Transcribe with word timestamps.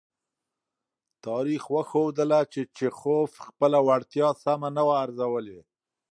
تاریخ 1.25 1.63
وښودله 1.73 2.39
چې 2.53 2.61
چیخوف 2.77 3.31
خپله 3.45 3.79
وړتیا 3.87 4.29
سمه 4.43 4.69
نه 4.77 4.83
وه 4.87 4.95
ارزولې. 5.03 5.59